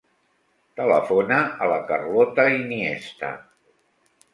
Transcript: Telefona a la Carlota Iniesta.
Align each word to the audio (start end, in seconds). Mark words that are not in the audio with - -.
Telefona 0.79 1.39
a 1.67 1.69
la 1.75 1.79
Carlota 1.93 2.49
Iniesta. 2.59 3.35